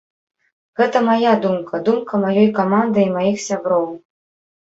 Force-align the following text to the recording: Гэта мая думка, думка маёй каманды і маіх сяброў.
Гэта 0.79 1.01
мая 1.09 1.33
думка, 1.43 1.81
думка 1.89 2.21
маёй 2.23 2.47
каманды 2.61 2.99
і 3.05 3.13
маіх 3.19 3.37
сяброў. 3.45 3.85